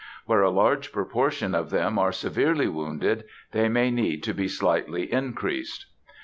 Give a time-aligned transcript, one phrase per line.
[0.25, 5.13] Where a large proportion of them are severely wounded, they may need to be slightly
[5.13, 5.85] increased.